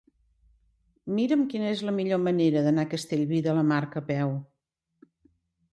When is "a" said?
2.87-2.91, 4.05-4.05